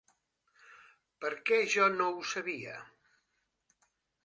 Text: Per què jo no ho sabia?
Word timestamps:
Per 1.25 1.31
què 1.51 1.59
jo 1.75 1.91
no 1.99 2.09
ho 2.15 2.25
sabia? 2.33 2.81